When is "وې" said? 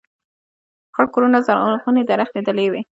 2.71-2.81